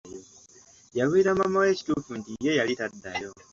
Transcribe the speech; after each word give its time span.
Yabuulira 0.97 1.31
maama 1.39 1.57
we 1.61 1.67
ekituufu 1.73 2.11
nti 2.19 2.31
ye 2.45 2.51
yali 2.59 2.73
taddayo. 2.79 3.29